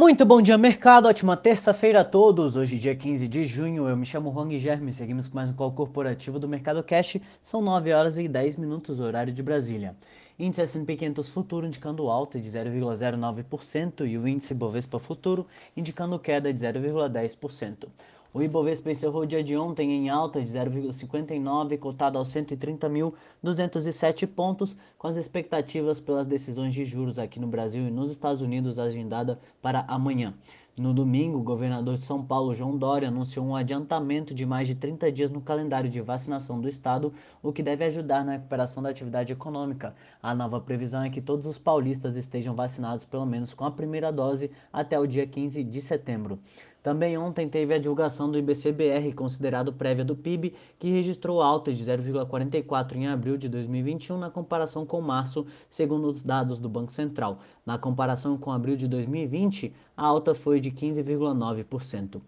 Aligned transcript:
Muito 0.00 0.24
bom 0.24 0.40
dia, 0.40 0.56
mercado. 0.56 1.08
Ótima 1.08 1.36
terça-feira 1.36 2.00
a 2.00 2.04
todos. 2.04 2.56
Hoje, 2.56 2.78
dia 2.78 2.96
15 2.96 3.28
de 3.28 3.44
junho, 3.44 3.86
eu 3.86 3.94
me 3.94 4.06
chamo 4.06 4.32
Juan 4.32 4.48
Guilherme. 4.48 4.94
Seguimos 4.94 5.28
com 5.28 5.34
mais 5.34 5.50
um 5.50 5.52
call 5.52 5.72
corporativo 5.72 6.38
do 6.38 6.48
Mercado 6.48 6.82
Cash. 6.82 7.18
São 7.42 7.60
9 7.60 7.92
horas 7.92 8.16
e 8.16 8.26
10 8.26 8.56
minutos, 8.56 8.98
horário 8.98 9.30
de 9.30 9.42
Brasília. 9.42 9.94
Índice 10.38 10.62
S&P 10.62 10.96
500 10.96 11.28
Futuro 11.28 11.66
indicando 11.66 12.08
alta 12.08 12.40
de 12.40 12.48
0,09% 12.48 14.08
e 14.08 14.16
o 14.16 14.26
índice 14.26 14.54
Bovespa 14.54 14.98
Futuro 14.98 15.46
indicando 15.76 16.18
queda 16.18 16.50
de 16.50 16.58
0,10%. 16.58 17.86
O 18.32 18.40
Ibovespa 18.40 18.92
encerrou 18.92 19.22
o 19.22 19.26
dia 19.26 19.42
de 19.42 19.56
ontem 19.56 19.90
em 19.90 20.08
alta 20.08 20.40
de 20.40 20.48
0,59, 20.48 21.76
cotado 21.78 22.16
aos 22.16 22.32
130.207 22.32 24.24
pontos, 24.28 24.76
com 24.96 25.08
as 25.08 25.16
expectativas 25.16 25.98
pelas 25.98 26.28
decisões 26.28 26.72
de 26.72 26.84
juros 26.84 27.18
aqui 27.18 27.40
no 27.40 27.48
Brasil 27.48 27.88
e 27.88 27.90
nos 27.90 28.08
Estados 28.08 28.40
Unidos 28.40 28.78
agendada 28.78 29.40
para 29.60 29.84
amanhã. 29.88 30.32
No 30.76 30.94
domingo, 30.94 31.38
o 31.38 31.42
governador 31.42 31.96
de 31.96 32.04
São 32.04 32.24
Paulo, 32.24 32.54
João 32.54 32.78
Dória, 32.78 33.08
anunciou 33.08 33.44
um 33.44 33.56
adiantamento 33.56 34.32
de 34.32 34.46
mais 34.46 34.68
de 34.68 34.76
30 34.76 35.10
dias 35.10 35.30
no 35.30 35.40
calendário 35.40 35.90
de 35.90 36.00
vacinação 36.00 36.60
do 36.60 36.68
estado, 36.68 37.12
o 37.42 37.52
que 37.52 37.62
deve 37.62 37.84
ajudar 37.84 38.24
na 38.24 38.32
recuperação 38.32 38.82
da 38.82 38.88
atividade 38.88 39.32
econômica. 39.32 39.94
A 40.22 40.34
nova 40.34 40.60
previsão 40.60 41.02
é 41.02 41.10
que 41.10 41.20
todos 41.20 41.44
os 41.44 41.58
paulistas 41.58 42.16
estejam 42.16 42.54
vacinados 42.54 43.04
pelo 43.04 43.26
menos 43.26 43.52
com 43.52 43.64
a 43.64 43.70
primeira 43.70 44.12
dose 44.12 44.50
até 44.72 44.98
o 44.98 45.06
dia 45.06 45.26
15 45.26 45.62
de 45.64 45.80
setembro. 45.82 46.38
Também 46.82 47.18
ontem 47.18 47.46
teve 47.46 47.74
a 47.74 47.78
divulgação 47.78 48.30
do 48.30 48.38
IBCBR, 48.38 49.12
considerado 49.12 49.72
prévia 49.72 50.04
do 50.04 50.16
PIB, 50.16 50.54
que 50.78 50.90
registrou 50.90 51.42
alta 51.42 51.72
de 51.72 51.84
0,44 51.84 52.96
em 52.96 53.06
abril 53.06 53.36
de 53.36 53.50
2021 53.50 54.16
na 54.16 54.30
comparação 54.30 54.86
com 54.86 55.00
março, 55.02 55.46
segundo 55.68 56.08
os 56.08 56.22
dados 56.22 56.58
do 56.58 56.70
Banco 56.70 56.92
Central. 56.92 57.40
Na 57.66 57.76
comparação 57.76 58.38
com 58.38 58.50
abril 58.50 58.76
de 58.76 58.88
2020, 58.88 59.74
a 59.94 60.06
alta 60.06 60.34
foi 60.34 60.58
de 60.58 60.70
15,9%. 60.70 62.22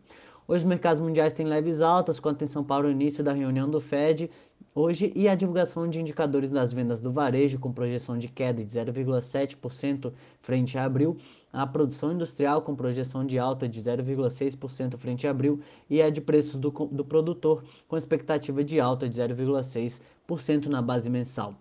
Hoje 0.47 0.65
os 0.65 0.69
mercados 0.69 1.01
mundiais 1.01 1.33
têm 1.33 1.47
leves 1.47 1.81
altas, 1.81 2.21
com 2.21 2.29
atenção 2.29 2.63
para 2.63 2.87
o 2.87 2.91
início 2.91 3.25
da 3.25 3.33
reunião 3.33 3.71
do 3.71 3.81
Fed 3.81 4.29
hoje 4.75 5.13
e 5.15 5.29
a 5.29 5.35
divulgação 5.35 5.89
de 5.89 6.01
indicadores 6.01 6.51
das 6.51 6.73
vendas 6.73 7.01
do 7.01 7.11
varejo 7.13 7.59
com 7.59 7.73
projeção 7.73 8.17
de 8.17 8.29
queda 8.29 8.65
de 8.65 8.71
0,7% 8.71 10.13
frente 10.41 10.79
a 10.79 10.85
abril, 10.85 11.17
a 11.53 11.67
produção 11.67 12.13
industrial 12.13 12.63
com 12.63 12.75
projeção 12.75 13.27
de 13.27 13.39
alta 13.39 13.69
de 13.69 13.83
0,6% 13.83 14.97
frente 14.97 15.27
a 15.27 15.31
abril 15.31 15.61
e 15.91 16.01
a 16.01 16.09
de 16.09 16.21
preços 16.21 16.59
do, 16.59 16.71
do 16.71 17.05
produtor 17.05 17.63
com 17.87 17.97
expectativa 17.97 18.65
de 18.65 18.81
alta 18.81 19.09
de 19.09 19.21
0,6% 19.21 20.67
na 20.67 20.81
base 20.81 21.11
mensal. 21.11 21.55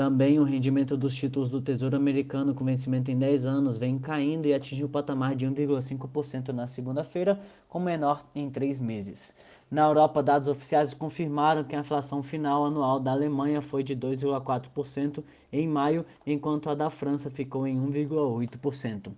Também 0.00 0.38
o 0.38 0.44
rendimento 0.44 0.96
dos 0.96 1.14
títulos 1.14 1.50
do 1.50 1.60
Tesouro 1.60 1.94
Americano 1.94 2.54
com 2.54 2.64
vencimento 2.64 3.10
em 3.10 3.18
10 3.18 3.44
anos 3.44 3.76
vem 3.76 3.98
caindo 3.98 4.46
e 4.46 4.54
atingiu 4.54 4.86
o 4.86 4.88
patamar 4.88 5.36
de 5.36 5.46
1,5% 5.46 6.54
na 6.54 6.66
segunda-feira, 6.66 7.38
com 7.68 7.78
menor 7.78 8.24
em 8.34 8.48
3 8.48 8.80
meses. 8.80 9.36
Na 9.70 9.82
Europa, 9.82 10.22
dados 10.22 10.48
oficiais 10.48 10.94
confirmaram 10.94 11.64
que 11.64 11.76
a 11.76 11.80
inflação 11.80 12.22
final 12.22 12.64
anual 12.64 12.98
da 12.98 13.12
Alemanha 13.12 13.60
foi 13.60 13.82
de 13.82 13.94
2,4% 13.94 15.22
em 15.52 15.68
maio, 15.68 16.06
enquanto 16.26 16.70
a 16.70 16.74
da 16.74 16.88
França 16.88 17.30
ficou 17.30 17.66
em 17.66 17.78
1,8%. 17.78 19.12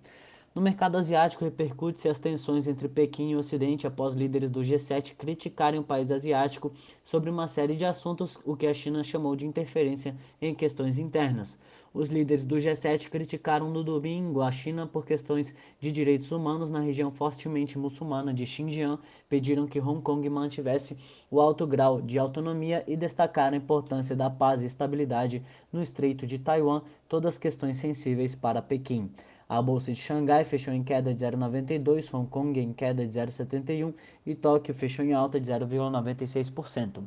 No 0.55 0.61
mercado 0.61 0.99
asiático, 0.99 1.43
repercute-se 1.43 2.07
as 2.07 2.19
tensões 2.19 2.67
entre 2.67 2.87
Pequim 2.87 3.31
e 3.31 3.35
Ocidente 3.35 3.87
após 3.87 4.13
líderes 4.13 4.51
do 4.51 4.59
G7 4.59 5.15
criticarem 5.15 5.79
o 5.79 5.83
país 5.83 6.11
asiático 6.11 6.71
sobre 7.03 7.27
uma 7.31 7.47
série 7.47 7.75
de 7.75 7.83
assuntos, 7.83 8.39
o 8.45 8.55
que 8.55 8.67
a 8.67 8.73
China 8.73 9.03
chamou 9.03 9.35
de 9.35 9.47
interferência 9.47 10.15
em 10.39 10.53
questões 10.53 10.99
internas. 10.99 11.57
Os 11.91 12.09
líderes 12.09 12.43
do 12.43 12.57
G7 12.57 13.09
criticaram 13.09 13.71
no 13.71 13.83
domingo 13.83 14.41
a 14.41 14.51
China 14.51 14.85
por 14.85 15.07
questões 15.07 15.55
de 15.79 15.91
direitos 15.91 16.31
humanos 16.31 16.69
na 16.69 16.81
região 16.81 17.11
fortemente 17.11 17.75
muçulmana 17.75 18.31
de 18.31 18.45
Xinjiang, 18.45 19.01
pediram 19.27 19.65
que 19.65 19.79
Hong 19.79 20.03
Kong 20.03 20.29
mantivesse 20.29 20.95
o 21.31 21.41
alto 21.41 21.65
grau 21.65 21.99
de 21.99 22.19
autonomia 22.19 22.83
e 22.85 22.95
destacaram 22.95 23.55
a 23.55 23.59
importância 23.59 24.15
da 24.15 24.29
paz 24.29 24.61
e 24.61 24.67
estabilidade 24.67 25.43
no 25.71 25.81
Estreito 25.81 26.27
de 26.27 26.37
Taiwan, 26.37 26.83
todas 27.09 27.39
questões 27.39 27.77
sensíveis 27.77 28.35
para 28.35 28.61
Pequim. 28.61 29.09
A 29.55 29.61
bolsa 29.61 29.93
de 29.93 29.99
Xangai 29.99 30.43
fechou 30.43 30.73
em 30.73 30.83
queda 30.83 31.13
de 31.13 31.23
0,92, 31.23 32.11
Hong 32.11 32.27
Kong 32.27 32.59
em 32.59 32.73
queda 32.73 33.05
de 33.05 33.19
0,71 33.19 33.93
e 34.25 34.33
Tóquio 34.33 34.73
fechou 34.73 35.05
em 35.05 35.13
alta 35.13 35.39
de 35.39 35.51
0,96%. 35.51 37.03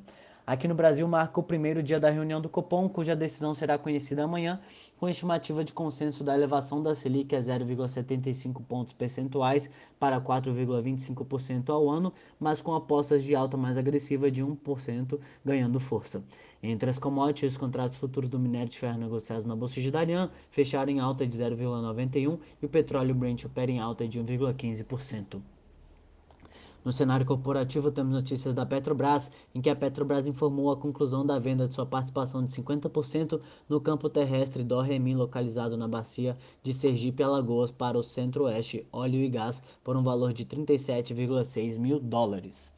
Aqui 0.46 0.68
no 0.68 0.74
Brasil 0.76 1.08
marca 1.08 1.40
o 1.40 1.42
primeiro 1.42 1.82
dia 1.82 1.98
da 1.98 2.08
reunião 2.08 2.40
do 2.40 2.48
Copom, 2.48 2.88
cuja 2.88 3.16
decisão 3.16 3.52
será 3.52 3.76
conhecida 3.76 4.22
amanhã, 4.22 4.60
com 4.98 5.08
estimativa 5.08 5.62
de 5.62 5.72
consenso 5.72 6.24
da 6.24 6.34
elevação 6.34 6.82
da 6.82 6.94
Selic 6.94 7.34
a 7.34 7.40
0,75 7.40 8.62
pontos 8.64 8.92
percentuais 8.92 9.70
para 9.98 10.20
4,25% 10.20 11.68
ao 11.70 11.88
ano, 11.90 12.12
mas 12.40 12.62
com 12.62 12.74
apostas 12.74 13.22
de 13.22 13.34
alta 13.34 13.56
mais 13.56 13.76
agressiva 13.76 14.30
de 14.30 14.42
1% 14.42 15.18
ganhando 15.44 15.78
força. 15.78 16.22
Entre 16.62 16.88
as 16.88 16.98
commodities, 16.98 17.52
os 17.52 17.58
contratos 17.58 17.98
futuros 17.98 18.30
do 18.30 18.38
minério 18.38 18.68
de 18.68 18.78
ferro 18.78 18.98
negociados 18.98 19.44
na 19.44 19.54
Bolsa 19.54 19.80
de 19.80 19.90
Dalian 19.90 20.30
fecharam 20.50 20.90
em 20.90 21.00
alta 21.00 21.26
de 21.26 21.36
0,91 21.38 22.38
e 22.62 22.66
o 22.66 22.68
petróleo 22.68 23.14
Brent 23.14 23.44
opera 23.44 23.70
em 23.70 23.78
alta 23.78 24.08
de 24.08 24.18
1,15%. 24.18 25.40
No 26.86 26.92
cenário 26.92 27.26
corporativo, 27.26 27.90
temos 27.90 28.12
notícias 28.12 28.54
da 28.54 28.64
Petrobras, 28.64 29.28
em 29.52 29.60
que 29.60 29.68
a 29.68 29.74
Petrobras 29.74 30.28
informou 30.28 30.70
a 30.70 30.76
conclusão 30.76 31.26
da 31.26 31.36
venda 31.36 31.66
de 31.66 31.74
sua 31.74 31.84
participação 31.84 32.44
de 32.44 32.52
50% 32.52 33.40
no 33.68 33.80
campo 33.80 34.08
terrestre 34.08 34.62
do 34.62 34.80
Remi, 34.80 35.12
localizado 35.12 35.76
na 35.76 35.88
bacia 35.88 36.38
de 36.62 36.72
Sergipe 36.72 37.24
Alagoas, 37.24 37.72
para 37.72 37.98
o 37.98 38.04
Centro-Oeste 38.04 38.86
Óleo 38.92 39.18
e 39.18 39.28
Gás, 39.28 39.64
por 39.82 39.96
um 39.96 40.02
valor 40.04 40.32
de 40.32 40.44
37,6 40.44 41.76
mil 41.76 41.98
dólares. 41.98 42.72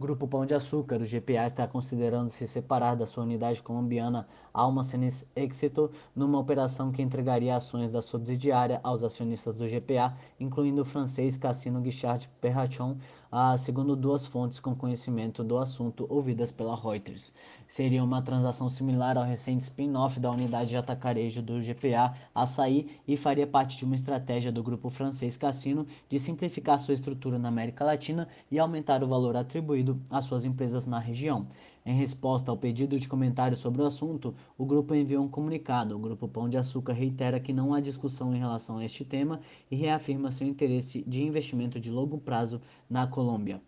Grupo 0.00 0.26
Pão 0.26 0.46
de 0.46 0.54
Açúcar, 0.54 1.02
o 1.02 1.04
GPA 1.04 1.44
está 1.44 1.68
considerando 1.68 2.30
se 2.30 2.46
separar 2.46 2.94
da 2.94 3.04
sua 3.04 3.24
unidade 3.24 3.62
colombiana 3.62 4.26
Almacenes 4.50 5.30
Éxito 5.36 5.90
numa 6.16 6.38
operação 6.38 6.90
que 6.90 7.02
entregaria 7.02 7.54
ações 7.54 7.90
da 7.90 8.00
subsidiária 8.00 8.80
aos 8.82 9.04
acionistas 9.04 9.54
do 9.54 9.68
GPA, 9.68 10.16
incluindo 10.40 10.80
o 10.80 10.86
francês 10.86 11.36
Cassino 11.36 11.82
Guichard 11.82 12.30
Perrachon, 12.40 12.96
ah, 13.30 13.56
segundo 13.56 13.94
duas 13.94 14.26
fontes 14.26 14.58
com 14.58 14.74
conhecimento 14.74 15.44
do 15.44 15.56
assunto 15.56 16.06
ouvidas 16.08 16.50
pela 16.50 16.74
Reuters. 16.74 17.32
Seria 17.68 18.02
uma 18.02 18.20
transação 18.20 18.68
similar 18.68 19.16
ao 19.16 19.24
recente 19.24 19.60
spin-off 19.60 20.18
da 20.18 20.30
unidade 20.30 20.70
de 20.70 20.76
atacarejo 20.76 21.40
do 21.40 21.60
GPA, 21.60 22.14
Açaí, 22.34 22.88
e 23.06 23.16
faria 23.16 23.46
parte 23.46 23.76
de 23.76 23.84
uma 23.84 23.94
estratégia 23.94 24.50
do 24.50 24.62
grupo 24.62 24.90
francês 24.90 25.36
Cassino 25.36 25.86
de 26.08 26.18
simplificar 26.18 26.80
sua 26.80 26.94
estrutura 26.94 27.38
na 27.38 27.48
América 27.48 27.84
Latina 27.84 28.26
e 28.50 28.58
aumentar 28.58 29.04
o 29.04 29.08
valor 29.08 29.36
atribuído 29.36 30.00
às 30.10 30.24
suas 30.24 30.44
empresas 30.44 30.86
na 30.86 30.98
região. 30.98 31.46
Em 31.84 31.96
resposta 31.96 32.50
ao 32.50 32.56
pedido 32.56 32.98
de 32.98 33.08
comentário 33.08 33.56
sobre 33.56 33.80
o 33.80 33.86
assunto, 33.86 34.34
o 34.58 34.66
grupo 34.66 34.94
enviou 34.94 35.24
um 35.24 35.28
comunicado. 35.28 35.96
O 35.96 35.98
Grupo 35.98 36.28
Pão 36.28 36.48
de 36.48 36.58
Açúcar 36.58 36.92
reitera 36.92 37.40
que 37.40 37.52
não 37.52 37.72
há 37.72 37.80
discussão 37.80 38.34
em 38.34 38.38
relação 38.38 38.78
a 38.78 38.84
este 38.84 39.04
tema 39.04 39.40
e 39.70 39.76
reafirma 39.76 40.30
seu 40.30 40.46
interesse 40.46 41.02
de 41.06 41.22
investimento 41.22 41.80
de 41.80 41.90
longo 41.90 42.18
prazo 42.18 42.60
na 42.88 43.06
Colômbia. 43.06 43.62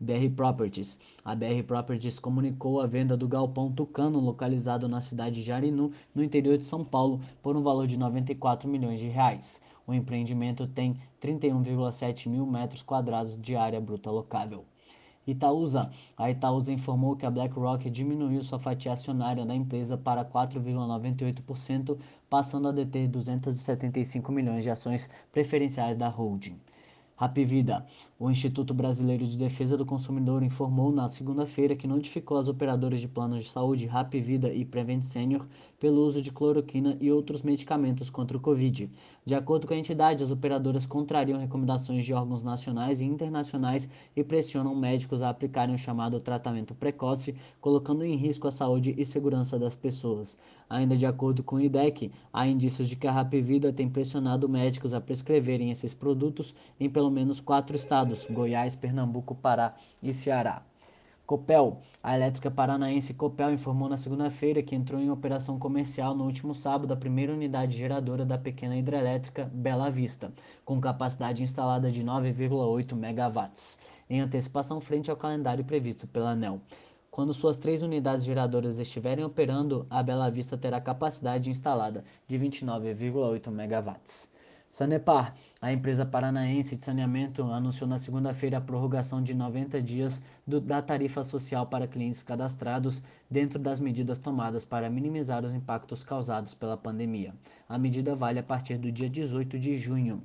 BR 0.00 0.30
Properties. 0.34 0.98
A 1.24 1.34
BR 1.34 1.62
Properties 1.66 2.18
comunicou 2.18 2.80
a 2.80 2.86
venda 2.86 3.16
do 3.16 3.26
galpão 3.26 3.70
Tucano, 3.70 4.20
localizado 4.20 4.88
na 4.88 5.00
cidade 5.00 5.36
de 5.36 5.42
Jarinu, 5.42 5.90
no 6.14 6.22
interior 6.22 6.56
de 6.56 6.64
São 6.64 6.84
Paulo, 6.84 7.20
por 7.42 7.56
um 7.56 7.62
valor 7.62 7.86
de 7.86 7.98
94 7.98 8.68
milhões 8.68 9.00
de 9.00 9.08
reais. 9.08 9.60
O 9.86 9.92
empreendimento 9.92 10.66
tem 10.68 10.96
31,7 11.20 12.28
mil 12.28 12.46
metros 12.46 12.82
quadrados 12.82 13.36
de 13.36 13.56
área 13.56 13.80
bruta 13.80 14.10
locável. 14.10 14.64
Itaúsa. 15.30 15.90
A 16.16 16.30
Itaúsa 16.30 16.72
informou 16.72 17.14
que 17.14 17.26
a 17.26 17.30
BlackRock 17.30 17.90
diminuiu 17.90 18.42
sua 18.42 18.58
fatia 18.58 18.92
acionária 18.92 19.44
da 19.44 19.54
empresa 19.54 19.96
para 19.96 20.24
4,98%, 20.24 21.98
passando 22.30 22.68
a 22.68 22.72
deter 22.72 23.06
275 23.08 24.32
milhões 24.32 24.62
de 24.62 24.70
ações 24.70 25.08
preferenciais 25.30 25.96
da 25.96 26.08
holding. 26.08 26.58
Rapvida. 27.18 27.84
O 28.16 28.30
Instituto 28.30 28.72
Brasileiro 28.72 29.26
de 29.26 29.36
Defesa 29.36 29.76
do 29.76 29.84
Consumidor 29.84 30.44
informou 30.44 30.92
na 30.92 31.08
segunda-feira 31.08 31.74
que 31.74 31.88
notificou 31.88 32.36
as 32.36 32.46
operadoras 32.46 33.00
de 33.00 33.08
planos 33.08 33.42
de 33.42 33.50
saúde 33.50 33.86
Rapvida 33.86 34.52
e 34.52 34.64
Prevent 34.64 35.02
Senior 35.02 35.44
pelo 35.80 36.04
uso 36.04 36.22
de 36.22 36.30
cloroquina 36.30 36.96
e 37.00 37.10
outros 37.10 37.42
medicamentos 37.42 38.08
contra 38.08 38.36
o 38.36 38.40
Covid. 38.40 38.90
De 39.24 39.34
acordo 39.34 39.66
com 39.66 39.74
a 39.74 39.76
entidade, 39.76 40.24
as 40.24 40.30
operadoras 40.30 40.86
contrariam 40.86 41.38
recomendações 41.38 42.04
de 42.04 42.14
órgãos 42.14 42.42
nacionais 42.42 43.00
e 43.00 43.04
internacionais 43.04 43.88
e 44.16 44.24
pressionam 44.24 44.74
médicos 44.74 45.22
a 45.22 45.28
aplicarem 45.28 45.74
o 45.74 45.78
chamado 45.78 46.20
tratamento 46.20 46.74
precoce, 46.74 47.36
colocando 47.60 48.04
em 48.04 48.16
risco 48.16 48.48
a 48.48 48.50
saúde 48.50 48.94
e 48.96 49.04
segurança 49.04 49.58
das 49.58 49.76
pessoas. 49.76 50.38
Ainda 50.68 50.96
de 50.96 51.06
acordo 51.06 51.42
com 51.42 51.56
o 51.56 51.60
IDEC, 51.60 52.10
há 52.32 52.46
indícios 52.46 52.88
de 52.88 52.96
que 52.96 53.06
a 53.06 53.12
Rapvida 53.12 53.72
tem 53.72 53.88
pressionado 53.88 54.48
médicos 54.48 54.92
a 54.92 55.00
prescreverem 55.00 55.70
esses 55.70 55.94
produtos 55.94 56.54
em 56.80 56.90
pelo 56.90 57.07
menos 57.10 57.40
quatro 57.40 57.74
estados: 57.74 58.26
Goiás, 58.30 58.76
Pernambuco, 58.76 59.34
Pará 59.34 59.74
e 60.02 60.12
Ceará. 60.12 60.62
Copel. 61.28 61.82
A 62.02 62.16
elétrica 62.16 62.50
paranaense 62.50 63.12
Copel 63.12 63.52
informou 63.52 63.86
na 63.86 63.98
segunda-feira 63.98 64.62
que 64.62 64.74
entrou 64.74 64.98
em 64.98 65.10
operação 65.10 65.58
comercial 65.58 66.14
no 66.14 66.24
último 66.24 66.54
sábado 66.54 66.90
a 66.90 66.96
primeira 66.96 67.34
unidade 67.34 67.76
geradora 67.76 68.24
da 68.24 68.38
pequena 68.38 68.78
hidrelétrica 68.78 69.44
Bela 69.52 69.90
Vista, 69.90 70.32
com 70.64 70.80
capacidade 70.80 71.42
instalada 71.42 71.90
de 71.90 72.02
9,8 72.02 72.94
megawatts, 72.94 73.78
em 74.08 74.22
antecipação 74.22 74.80
frente 74.80 75.10
ao 75.10 75.18
calendário 75.18 75.66
previsto 75.66 76.06
pela 76.06 76.30
ANEL. 76.30 76.62
Quando 77.10 77.34
suas 77.34 77.58
três 77.58 77.82
unidades 77.82 78.24
geradoras 78.24 78.78
estiverem 78.78 79.24
operando, 79.24 79.86
a 79.90 80.02
Bela 80.02 80.30
Vista 80.30 80.56
terá 80.56 80.80
capacidade 80.80 81.50
instalada 81.50 82.04
de 82.26 82.38
29,8 82.38 83.50
megawatts. 83.50 84.30
Sanepar, 84.70 85.34
a 85.62 85.72
empresa 85.72 86.04
paranaense 86.04 86.76
de 86.76 86.84
saneamento, 86.84 87.42
anunciou 87.42 87.88
na 87.88 87.98
segunda-feira 87.98 88.58
a 88.58 88.60
prorrogação 88.60 89.22
de 89.22 89.34
90 89.34 89.80
dias 89.80 90.22
do, 90.46 90.60
da 90.60 90.82
tarifa 90.82 91.24
social 91.24 91.66
para 91.66 91.88
clientes 91.88 92.22
cadastrados 92.22 93.02
dentro 93.30 93.58
das 93.58 93.80
medidas 93.80 94.18
tomadas 94.18 94.66
para 94.66 94.90
minimizar 94.90 95.42
os 95.42 95.54
impactos 95.54 96.04
causados 96.04 96.52
pela 96.52 96.76
pandemia. 96.76 97.34
A 97.66 97.78
medida 97.78 98.14
vale 98.14 98.40
a 98.40 98.42
partir 98.42 98.76
do 98.76 98.92
dia 98.92 99.08
18 99.08 99.58
de 99.58 99.78
junho. 99.78 100.22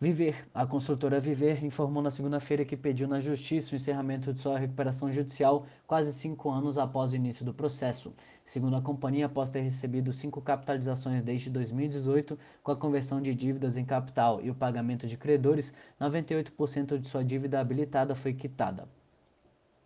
Viver. 0.00 0.46
A 0.54 0.64
construtora 0.64 1.18
Viver 1.18 1.64
informou 1.64 2.00
na 2.00 2.12
segunda-feira 2.12 2.64
que 2.64 2.76
pediu 2.76 3.08
na 3.08 3.18
Justiça 3.18 3.72
o 3.72 3.76
encerramento 3.76 4.32
de 4.32 4.40
sua 4.40 4.56
recuperação 4.56 5.10
judicial 5.10 5.66
quase 5.88 6.12
cinco 6.12 6.48
anos 6.50 6.78
após 6.78 7.10
o 7.10 7.16
início 7.16 7.44
do 7.44 7.52
processo. 7.52 8.14
Segundo 8.46 8.76
a 8.76 8.80
companhia, 8.80 9.26
após 9.26 9.50
ter 9.50 9.60
recebido 9.60 10.12
cinco 10.12 10.40
capitalizações 10.40 11.20
desde 11.20 11.50
2018, 11.50 12.38
com 12.62 12.70
a 12.70 12.76
conversão 12.76 13.20
de 13.20 13.34
dívidas 13.34 13.76
em 13.76 13.84
capital 13.84 14.40
e 14.40 14.48
o 14.48 14.54
pagamento 14.54 15.04
de 15.04 15.16
credores, 15.16 15.74
98% 16.00 16.96
de 16.96 17.08
sua 17.08 17.24
dívida 17.24 17.58
habilitada 17.58 18.14
foi 18.14 18.32
quitada. 18.32 18.88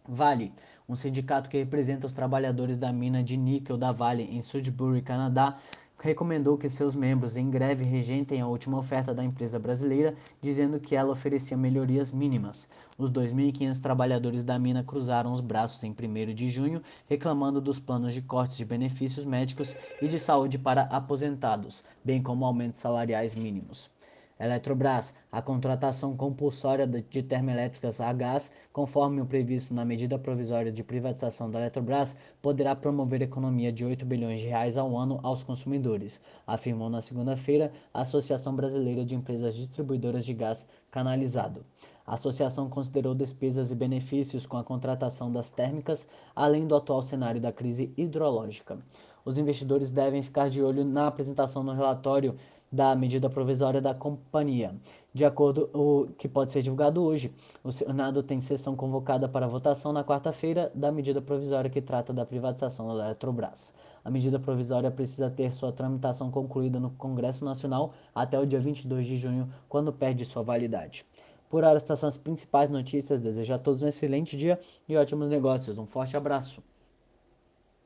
Vale, 0.06 0.52
um 0.86 0.94
sindicato 0.94 1.48
que 1.48 1.56
representa 1.56 2.06
os 2.06 2.12
trabalhadores 2.12 2.76
da 2.76 2.92
mina 2.92 3.22
de 3.22 3.36
níquel 3.36 3.78
da 3.78 3.92
Vale 3.92 4.24
em 4.24 4.42
Sudbury, 4.42 5.00
Canadá, 5.00 5.56
recomendou 6.00 6.58
que 6.58 6.68
seus 6.68 6.94
membros 6.94 7.36
em 7.36 7.50
greve 7.50 7.84
rejentem 7.84 8.40
a 8.40 8.46
última 8.46 8.78
oferta 8.78 9.14
da 9.14 9.22
empresa 9.22 9.58
brasileira, 9.58 10.14
dizendo 10.40 10.80
que 10.80 10.96
ela 10.96 11.12
oferecia 11.12 11.56
melhorias 11.56 12.10
mínimas. 12.10 12.68
Os 12.98 13.10
2.500 13.10 13.80
trabalhadores 13.80 14.44
da 14.44 14.58
mina 14.58 14.82
cruzaram 14.82 15.32
os 15.32 15.40
braços 15.40 15.82
em 15.84 15.90
1 15.92 16.34
de 16.34 16.50
junho, 16.50 16.82
reclamando 17.08 17.60
dos 17.60 17.78
planos 17.78 18.12
de 18.14 18.22
cortes 18.22 18.56
de 18.56 18.64
benefícios 18.64 19.24
médicos 19.24 19.74
e 20.00 20.08
de 20.08 20.18
saúde 20.18 20.58
para 20.58 20.82
aposentados, 20.82 21.84
bem 22.04 22.22
como 22.22 22.44
aumentos 22.44 22.80
salariais 22.80 23.34
mínimos. 23.34 23.90
Eletrobras, 24.42 25.14
a 25.30 25.40
contratação 25.40 26.16
compulsória 26.16 26.84
de 26.84 27.22
termoelétricas 27.22 28.00
a 28.00 28.12
gás, 28.12 28.50
conforme 28.72 29.20
o 29.20 29.26
previsto 29.26 29.72
na 29.72 29.84
medida 29.84 30.18
provisória 30.18 30.72
de 30.72 30.82
privatização 30.82 31.48
da 31.48 31.60
Eletrobras, 31.60 32.16
poderá 32.42 32.74
promover 32.74 33.22
economia 33.22 33.70
de 33.70 33.84
8 33.84 34.04
bilhões 34.04 34.40
de 34.40 34.48
reais 34.48 34.76
ao 34.76 34.96
ano 34.96 35.20
aos 35.22 35.44
consumidores, 35.44 36.20
afirmou 36.44 36.90
na 36.90 37.00
segunda-feira 37.00 37.72
a 37.94 38.00
Associação 38.00 38.56
Brasileira 38.56 39.04
de 39.04 39.14
Empresas 39.14 39.54
Distribuidoras 39.54 40.24
de 40.24 40.34
Gás 40.34 40.66
Canalizado. 40.90 41.64
A 42.06 42.14
associação 42.14 42.68
considerou 42.68 43.14
despesas 43.14 43.70
e 43.70 43.74
benefícios 43.74 44.46
com 44.46 44.56
a 44.56 44.64
contratação 44.64 45.30
das 45.30 45.50
térmicas, 45.50 46.06
além 46.34 46.66
do 46.66 46.74
atual 46.74 47.02
cenário 47.02 47.40
da 47.40 47.52
crise 47.52 47.92
hidrológica. 47.96 48.78
Os 49.24 49.38
investidores 49.38 49.92
devem 49.92 50.22
ficar 50.22 50.50
de 50.50 50.60
olho 50.60 50.84
na 50.84 51.06
apresentação 51.06 51.62
no 51.62 51.72
relatório 51.72 52.34
da 52.72 52.96
medida 52.96 53.28
provisória 53.28 53.80
da 53.80 53.94
companhia. 53.94 54.74
De 55.14 55.26
acordo 55.26 55.68
com 55.68 55.78
o 55.78 56.06
que 56.06 56.26
pode 56.26 56.50
ser 56.50 56.62
divulgado 56.62 57.02
hoje, 57.02 57.30
o 57.62 57.70
Senado 57.70 58.22
tem 58.22 58.40
sessão 58.40 58.74
convocada 58.74 59.28
para 59.28 59.46
votação 59.46 59.92
na 59.92 60.02
quarta-feira 60.02 60.72
da 60.74 60.90
medida 60.90 61.20
provisória 61.20 61.68
que 61.68 61.82
trata 61.82 62.14
da 62.14 62.24
privatização 62.24 62.96
da 62.96 63.04
Eletrobras. 63.04 63.74
A 64.02 64.10
medida 64.10 64.40
provisória 64.40 64.90
precisa 64.90 65.30
ter 65.30 65.52
sua 65.52 65.70
tramitação 65.70 66.30
concluída 66.30 66.80
no 66.80 66.90
Congresso 66.90 67.44
Nacional 67.44 67.92
até 68.14 68.40
o 68.40 68.46
dia 68.46 68.58
22 68.58 69.06
de 69.06 69.16
junho, 69.18 69.52
quando 69.68 69.92
perde 69.92 70.24
sua 70.24 70.42
validade. 70.42 71.04
Por 71.52 71.64
hora, 71.64 71.76
estas 71.76 71.98
são 71.98 72.08
as 72.08 72.16
principais 72.16 72.70
notícias. 72.70 73.20
Desejo 73.20 73.52
a 73.52 73.58
todos 73.58 73.82
um 73.82 73.86
excelente 73.86 74.38
dia 74.38 74.58
e 74.88 74.96
ótimos 74.96 75.28
negócios. 75.28 75.76
Um 75.76 75.84
forte 75.86 76.16
abraço. 76.16 76.62